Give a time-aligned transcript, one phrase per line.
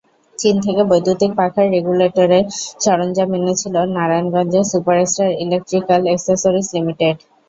[0.39, 2.45] চীন থেকে বৈদ্যুতিক পাখার রেগুলেটরের
[2.83, 7.15] সরঞ্জাম এনেছিল নারায়ণগঞ্জের সুপারস্টার ইলেকট্রিক্যাল এক্সেসরিজ লিমিটেড।